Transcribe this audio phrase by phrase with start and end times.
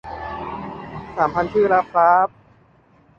[1.15, 2.27] สามพันชื่อแล้วคร้าบ